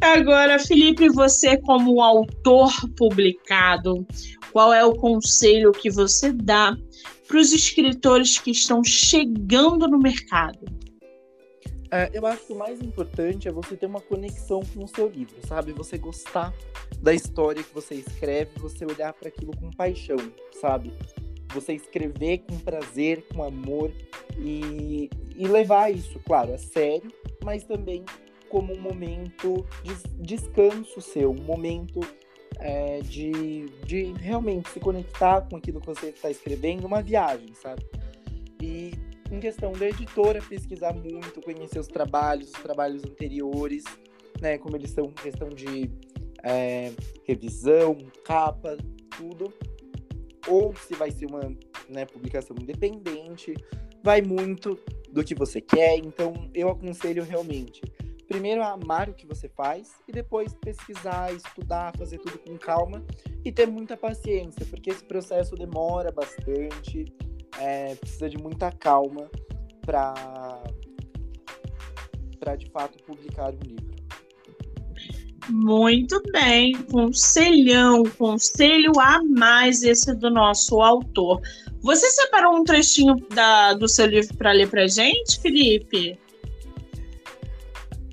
[0.00, 4.06] Agora, Felipe, você como autor publicado,
[4.52, 6.76] qual é o conselho que você dá
[7.32, 10.66] para os escritores que estão chegando no mercado?
[11.90, 15.08] É, eu acho que o mais importante é você ter uma conexão com o seu
[15.08, 15.72] livro, sabe?
[15.72, 16.52] Você gostar
[17.00, 20.18] da história que você escreve, você olhar para aquilo com paixão,
[20.60, 20.92] sabe?
[21.54, 23.90] Você escrever com prazer, com amor
[24.38, 27.10] e, e levar isso, claro, a sério,
[27.42, 28.04] mas também
[28.50, 32.00] como um momento de descanso seu, um momento
[32.58, 37.84] é, de, de realmente se conectar com aquilo que você está escrevendo, uma viagem, sabe?
[38.60, 38.92] E
[39.30, 43.84] em questão da editora, pesquisar muito, conhecer os trabalhos, os trabalhos anteriores,
[44.40, 44.58] né?
[44.58, 45.90] Como eles são questão de
[46.42, 46.92] é,
[47.24, 48.76] revisão, capa,
[49.16, 49.52] tudo.
[50.46, 51.54] Ou se vai ser uma
[51.88, 53.54] né, publicação independente,
[54.02, 54.78] vai muito
[55.10, 55.96] do que você quer.
[55.98, 57.80] Então, eu aconselho realmente
[58.28, 63.04] primeiro amar o que você faz e depois pesquisar, estudar, fazer tudo com calma
[63.44, 67.04] e ter muita paciência, porque esse processo demora bastante,
[67.58, 69.30] é, precisa de muita calma
[69.84, 70.62] para
[72.38, 73.92] para de fato publicar um livro.
[75.48, 81.40] Muito bem, conselhão, conselho a mais esse do nosso autor.
[81.80, 86.18] Você separou um trechinho da, do seu livro para ler para gente, Felipe?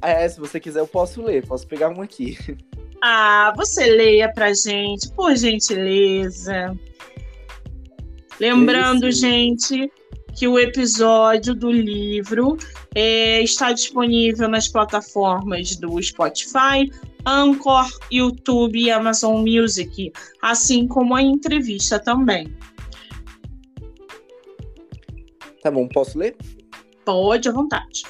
[0.01, 2.37] É, se você quiser, eu posso ler, posso pegar um aqui.
[3.01, 6.77] Ah, você leia pra gente, por gentileza.
[8.39, 9.91] Lembrando, gente,
[10.35, 12.57] que o episódio do livro
[12.95, 16.89] é, está disponível nas plataformas do Spotify,
[17.25, 22.55] Anchor, YouTube e Amazon Music, assim como a entrevista também.
[25.61, 26.37] Tá bom, posso ler?
[27.03, 28.03] Pode, à vontade.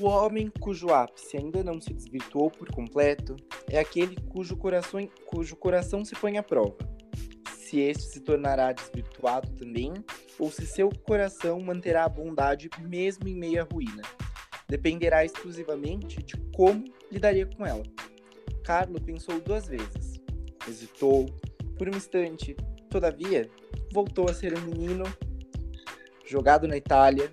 [0.00, 3.36] O homem cujo ápice ainda não se desvirtuou por completo
[3.68, 6.78] é aquele cujo coração, cujo coração se põe à prova.
[7.58, 9.92] Se este se tornará desvirtuado também,
[10.38, 14.00] ou se seu coração manterá a bondade mesmo em meio à ruína,
[14.66, 16.82] dependerá exclusivamente de como
[17.12, 17.82] lidaria com ela.
[18.64, 20.18] Carlo pensou duas vezes,
[20.66, 21.26] hesitou
[21.76, 22.56] por um instante,
[22.88, 23.50] todavia
[23.92, 25.04] voltou a ser um menino
[26.24, 27.30] jogado na Itália,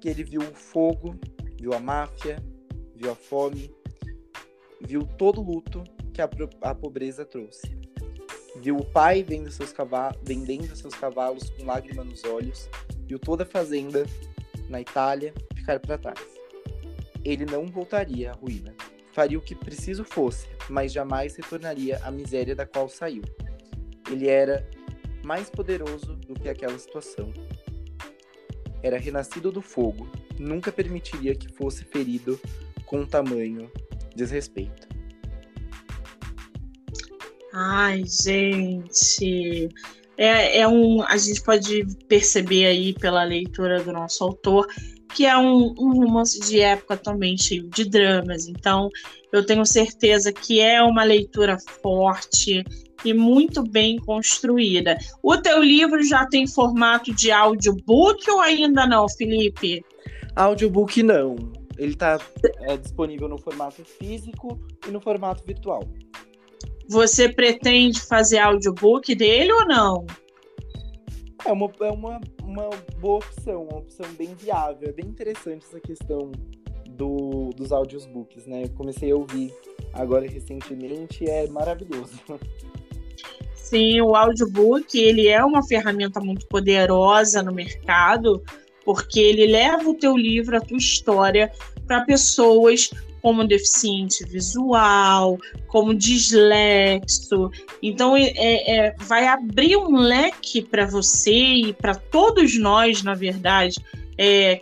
[0.00, 1.18] que ele viu o fogo
[1.60, 2.42] viu a máfia,
[2.96, 3.70] viu a fome,
[4.80, 5.84] viu todo o luto
[6.14, 6.28] que a,
[6.62, 7.78] a pobreza trouxe.
[8.56, 9.74] Viu o pai vendendo seus,
[10.22, 12.68] vendendo seus cavalos com lágrima nos olhos,
[13.06, 14.04] viu toda a fazenda
[14.68, 16.26] na Itália ficar para trás.
[17.22, 18.74] Ele não voltaria à ruína.
[19.12, 23.22] Faria o que preciso fosse, mas jamais retornaria à miséria da qual saiu.
[24.10, 24.68] Ele era
[25.22, 27.32] mais poderoso do que aquela situação.
[28.82, 30.08] Era renascido do fogo,
[30.40, 32.40] nunca permitiria que fosse ferido
[32.86, 33.70] com tamanho
[34.16, 34.88] desrespeito.
[37.52, 39.68] Ai, gente.
[40.16, 41.02] É, é um.
[41.02, 44.66] A gente pode perceber aí pela leitura do nosso autor
[45.14, 48.46] que é um, um romance de época também cheio de dramas.
[48.46, 48.88] Então,
[49.32, 52.64] eu tenho certeza que é uma leitura forte
[53.04, 54.96] e muito bem construída.
[55.22, 59.84] O teu livro já tem formato de audiobook ou ainda não, Felipe?
[60.36, 61.36] Audiobook não.
[61.78, 62.18] Ele está
[62.62, 65.82] é, disponível no formato físico e no formato virtual.
[66.88, 70.06] Você pretende fazer audiobook dele ou não?
[71.46, 74.88] É uma, é uma, uma boa opção, uma opção bem viável.
[74.88, 76.32] É bem interessante essa questão
[76.90, 78.64] do, dos audiobooks, né?
[78.64, 79.54] Eu comecei a ouvir
[79.94, 82.20] agora recentemente e é maravilhoso.
[83.54, 88.42] Sim, o audiobook ele é uma ferramenta muito poderosa no mercado,
[88.92, 91.52] porque ele leva o teu livro, a tua história,
[91.86, 92.90] para pessoas
[93.22, 95.38] como deficiente visual,
[95.68, 97.52] como dislexo.
[97.80, 103.76] Então, é, é vai abrir um leque para você e para todos nós, na verdade.
[104.18, 104.60] É,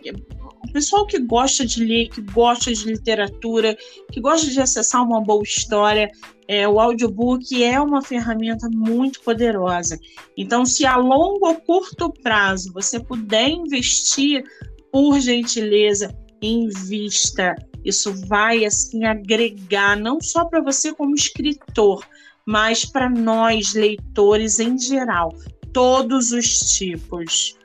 [0.63, 3.77] o pessoal que gosta de ler, que gosta de literatura,
[4.11, 6.09] que gosta de acessar uma boa história,
[6.47, 9.99] é, o audiobook é uma ferramenta muito poderosa.
[10.35, 14.43] Então, se a longo ou curto prazo você puder investir,
[14.91, 17.55] por gentileza, invista.
[17.85, 22.05] Isso vai assim agregar não só para você como escritor,
[22.45, 25.33] mas para nós leitores em geral,
[25.71, 27.55] todos os tipos.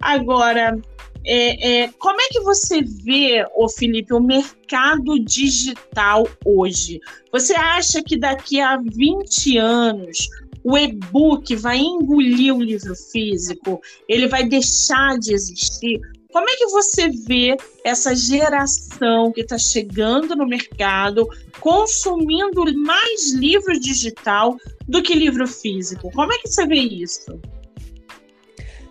[0.00, 0.78] Agora,
[1.24, 7.00] é, é, como é que você vê, ô Felipe, o mercado digital hoje?
[7.32, 10.28] Você acha que daqui a 20 anos
[10.62, 13.80] o e-book vai engolir o livro físico?
[14.08, 16.00] Ele vai deixar de existir?
[16.32, 23.78] Como é que você vê essa geração que está chegando no mercado, consumindo mais livro
[23.78, 24.56] digital
[24.88, 26.10] do que livro físico?
[26.12, 27.40] Como é que você vê isso?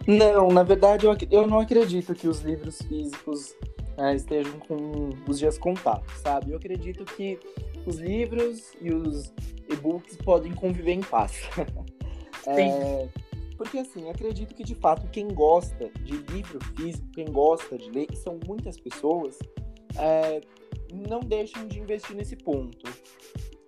[0.10, 3.55] Não, na verdade eu, eu não acredito que os livros físicos
[3.95, 6.51] é, estejam com os dias contados, sabe?
[6.51, 7.38] Eu acredito que
[7.86, 9.32] os livros e os
[9.72, 11.43] e-books podem conviver em paz.
[12.47, 13.07] é,
[13.55, 18.07] porque assim, acredito que de fato quem gosta de livro físico, quem gosta de ler,
[18.12, 19.38] e são muitas pessoas,
[19.95, 20.41] é,
[21.07, 22.89] não deixam de investir nesse ponto.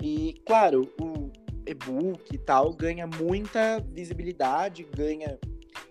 [0.02, 1.30] E claro, o
[1.68, 5.38] e-book e tal ganha muita visibilidade, ganha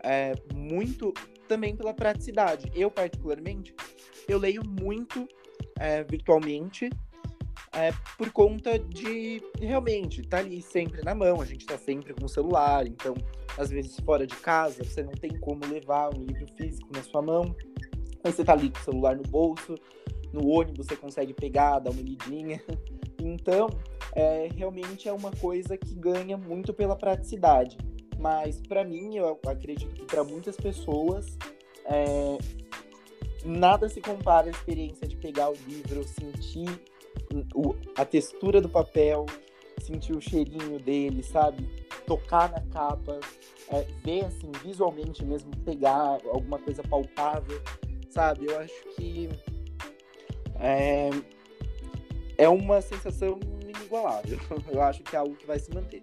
[0.02, 1.12] é, muito
[1.48, 2.70] também pela praticidade.
[2.74, 3.74] Eu, particularmente,
[4.28, 5.28] eu leio muito
[5.78, 6.90] é, virtualmente
[7.72, 12.24] é, por conta de realmente tá ali sempre na mão, a gente está sempre com
[12.24, 13.14] o celular, então
[13.56, 17.22] às vezes fora de casa você não tem como levar um livro físico na sua
[17.22, 17.54] mão,
[18.24, 19.76] mas você tá ali com o celular no bolso,
[20.32, 22.62] no ônibus você consegue pegar, dar uma lidinha.
[23.22, 23.68] Então,
[24.16, 27.76] é, realmente é uma coisa que ganha muito pela praticidade.
[28.20, 31.38] Mas para mim, eu acredito que para muitas pessoas,
[31.86, 32.36] é,
[33.44, 36.68] nada se compara à experiência de pegar o livro, sentir
[37.54, 39.24] o, a textura do papel,
[39.80, 41.66] sentir o cheirinho dele, sabe?
[42.06, 43.18] Tocar na capa,
[43.72, 47.58] é, ver assim, visualmente mesmo, pegar alguma coisa palpável,
[48.10, 48.46] sabe?
[48.46, 49.30] Eu acho que
[50.56, 51.08] é,
[52.36, 54.38] é uma sensação inigualável.
[54.70, 56.02] Eu acho que é algo que vai se manter.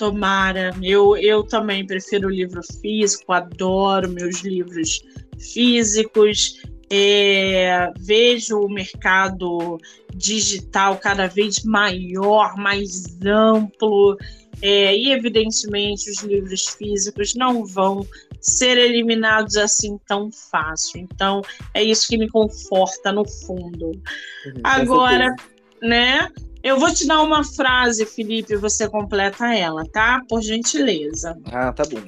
[0.00, 0.74] Tomara.
[0.82, 5.02] Eu, eu também prefiro o livro físico, adoro meus livros
[5.38, 6.62] físicos.
[6.90, 9.78] É, vejo o mercado
[10.14, 14.16] digital cada vez maior, mais amplo,
[14.62, 18.04] é, e evidentemente os livros físicos não vão
[18.40, 20.98] ser eliminados assim tão fácil.
[20.98, 21.42] Então
[21.74, 23.88] é isso que me conforta no fundo.
[23.88, 25.36] Uhum, Agora,
[25.82, 26.26] né?
[26.62, 30.22] Eu vou te dar uma frase, Felipe, e você completa ela, tá?
[30.28, 31.38] Por gentileza.
[31.46, 32.02] Ah, tá bom.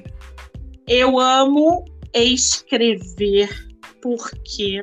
[0.87, 1.83] Eu amo
[2.13, 3.49] escrever
[4.01, 4.81] porque.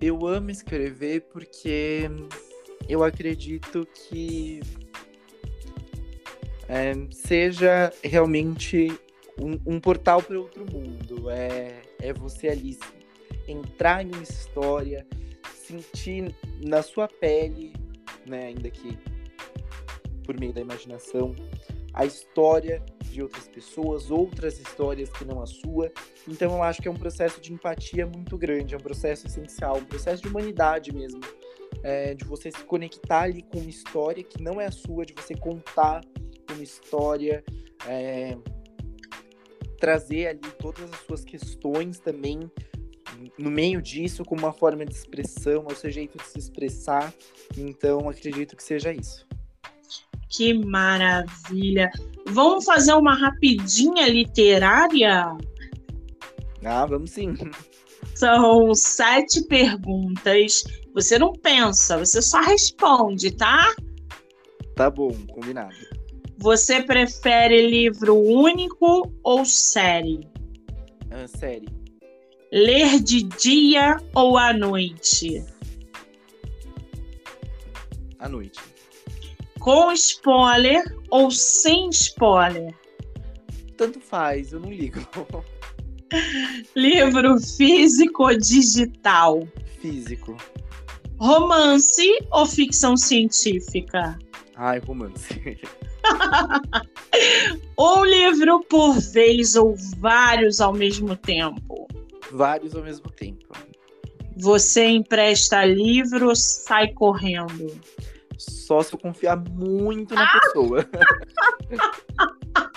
[0.00, 2.10] Eu amo escrever porque
[2.88, 4.60] eu acredito que
[6.68, 8.98] é, seja realmente
[9.38, 11.28] um, um portal para outro mundo.
[11.30, 12.78] É, é você ali
[13.46, 15.06] entrar em uma história,
[15.54, 17.72] sentir na sua pele,
[18.26, 18.98] né, ainda que
[20.24, 21.34] por meio da imaginação,
[21.92, 25.92] a história de outras pessoas, outras histórias que não a sua.
[26.26, 29.76] Então eu acho que é um processo de empatia muito grande, é um processo essencial,
[29.76, 31.20] um processo de humanidade mesmo.
[31.82, 35.14] É, de você se conectar ali com uma história que não é a sua, de
[35.14, 36.02] você contar
[36.50, 37.42] uma história,
[37.88, 38.36] é,
[39.78, 42.48] trazer ali todas as suas questões também
[43.38, 47.12] no meio disso como uma forma de expressão, é o seu jeito de se expressar.
[47.56, 49.26] Então, acredito que seja isso.
[50.28, 51.90] Que maravilha!
[52.26, 55.36] Vamos fazer uma rapidinha literária?
[56.64, 57.34] Ah, vamos sim.
[58.14, 60.64] São sete perguntas.
[60.94, 63.74] Você não pensa, você só responde, tá?
[64.74, 65.74] Tá bom, combinado.
[66.38, 70.20] Você prefere livro único ou série?
[71.10, 71.68] Ah, série.
[72.52, 75.42] Ler de dia ou à noite?
[78.18, 78.60] À noite.
[79.58, 82.74] Com spoiler ou sem spoiler?
[83.78, 85.00] Tanto faz, eu não ligo.
[86.76, 89.48] Livro físico ou digital?
[89.80, 90.36] Físico.
[91.16, 94.18] Romance ou ficção científica?
[94.56, 95.26] Ai, romance.
[97.78, 101.81] um livro por vez ou vários ao mesmo tempo?
[102.32, 103.46] Vários ao mesmo tempo.
[104.36, 107.78] Você empresta livro ou sai correndo?
[108.38, 110.40] Só se eu confiar muito na ah!
[110.40, 110.88] pessoa.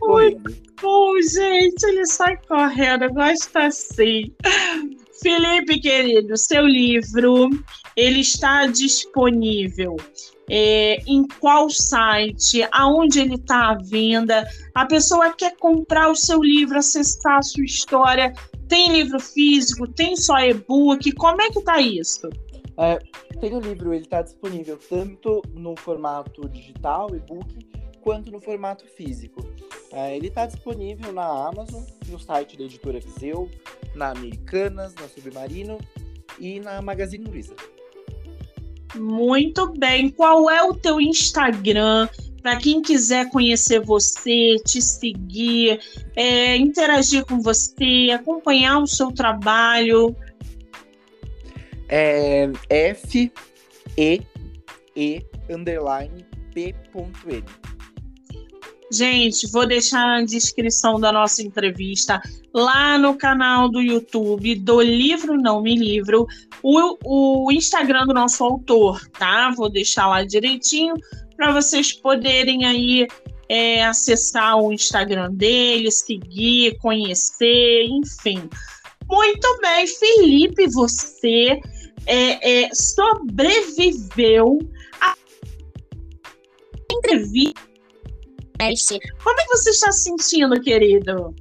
[0.00, 1.84] Muito bom, gente.
[1.84, 3.04] Ele sai correndo.
[3.04, 4.34] Eu gosto assim.
[5.22, 7.50] Felipe, querido, seu livro
[7.96, 9.96] ele está disponível
[10.54, 14.46] é, em qual site, aonde ele está à venda.
[14.74, 18.34] A pessoa quer comprar o seu livro, acessar a sua história.
[18.68, 21.10] Tem livro físico, tem só e-book.
[21.12, 22.28] Como é que está isso?
[22.76, 22.98] É,
[23.40, 27.66] tem o livro, ele está disponível tanto no formato digital, e-book,
[28.02, 29.42] quanto no formato físico.
[29.90, 33.50] É, ele está disponível na Amazon, no site da editora Viseu,
[33.94, 35.78] na Americanas, na Submarino
[36.38, 37.54] e na Magazine Luiza.
[38.94, 40.10] Muito bem.
[40.10, 42.08] Qual é o teu Instagram?
[42.42, 45.80] Para quem quiser conhecer você, te seguir,
[46.16, 50.14] é, interagir com você, acompanhar o seu trabalho.
[51.88, 53.30] É F
[53.96, 54.22] E
[54.96, 57.44] E underline P.N.
[58.92, 62.20] Gente, vou deixar na descrição da nossa entrevista
[62.52, 66.26] lá no canal do YouTube do Livro Não Me Livro
[66.62, 69.50] o, o Instagram do nosso autor, tá?
[69.56, 70.92] Vou deixar lá direitinho
[71.38, 73.06] para vocês poderem aí
[73.48, 78.46] é, acessar o Instagram dele, seguir, conhecer, enfim.
[79.08, 81.58] Muito bem, Felipe, você
[82.04, 84.58] é, é, sobreviveu
[85.00, 85.14] a
[86.92, 87.71] entrevista
[89.22, 91.34] como é que você está se sentindo, querido?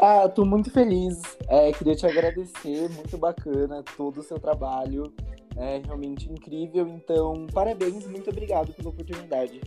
[0.00, 1.20] Ah, tô muito feliz.
[1.48, 5.12] É, queria te agradecer, muito bacana todo o seu trabalho.
[5.56, 6.88] É realmente incrível.
[6.88, 9.60] Então, parabéns, muito obrigado pela oportunidade.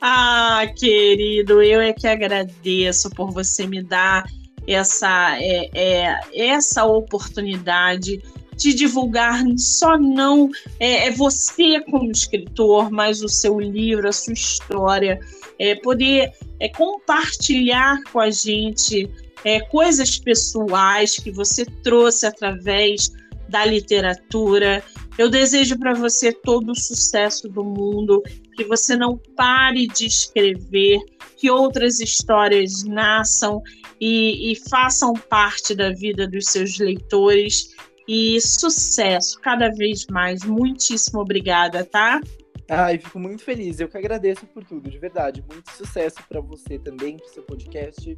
[0.00, 4.24] Ah, querido, eu é que agradeço por você me dar
[4.66, 8.22] essa, é, é, essa oportunidade
[8.56, 14.32] de divulgar só não é, é, você como escritor, mas o seu livro, a sua
[14.32, 15.18] história,
[15.58, 19.10] é, poder é, compartilhar com a gente
[19.44, 23.12] é, coisas pessoais que você trouxe através
[23.48, 24.82] da literatura.
[25.16, 28.22] Eu desejo para você todo o sucesso do mundo,
[28.56, 30.98] que você não pare de escrever,
[31.36, 33.62] que outras histórias nasçam
[34.00, 37.74] e, e façam parte da vida dos seus leitores
[38.06, 40.44] e sucesso cada vez mais.
[40.44, 42.20] Muitíssimo obrigada, tá?
[42.68, 43.78] Ai, fico muito feliz.
[43.78, 45.44] Eu que agradeço por tudo, de verdade.
[45.50, 48.14] Muito sucesso para você também, para seu podcast.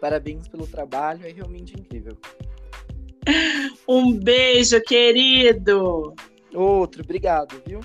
[0.00, 2.16] Parabéns pelo trabalho, é realmente incrível.
[3.88, 6.14] Um beijo, querido.
[6.54, 7.80] Outro, obrigado, viu?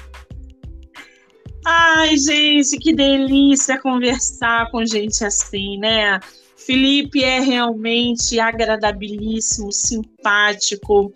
[1.65, 6.19] Ai, gente, que delícia conversar com gente assim, né?
[6.65, 11.11] Felipe é realmente agradabilíssimo, simpático.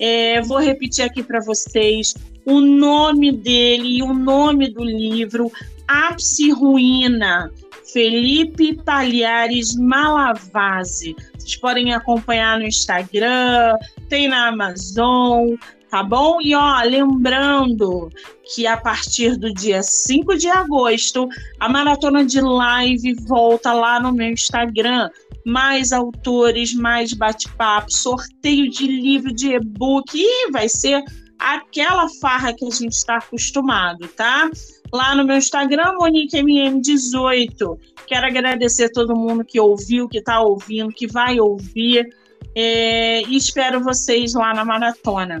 [0.00, 5.50] É, vou repetir aqui para vocês o nome dele e o nome do livro,
[5.86, 7.52] Ápice Ruína,
[7.92, 11.14] Felipe Palhares Malavase.
[11.36, 13.76] Vocês podem acompanhar no Instagram,
[14.08, 15.54] tem na Amazon,
[15.90, 16.38] tá bom?
[16.40, 18.10] E ó, lembrando
[18.54, 21.28] que a partir do dia 5 de agosto,
[21.58, 25.10] a maratona de live volta lá no meu Instagram.
[25.44, 31.04] Mais autores, mais bate-papo, sorteio de livro, de e-book, e vai ser
[31.38, 34.50] aquela farra que a gente está acostumado, tá?
[34.92, 37.78] Lá no meu Instagram, MoniqueMM18.
[38.06, 42.08] Quero agradecer a todo mundo que ouviu, que está ouvindo, que vai ouvir.
[42.54, 45.38] É, e espero vocês lá na maratona.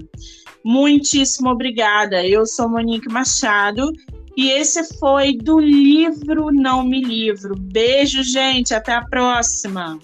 [0.64, 2.26] Muitíssimo obrigada.
[2.26, 3.92] Eu sou Monique Machado
[4.36, 7.54] e esse foi do livro Não Me Livro.
[7.58, 8.74] Beijo, gente.
[8.74, 9.98] Até a próxima.